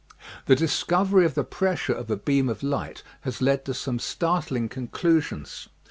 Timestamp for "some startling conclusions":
3.75-5.69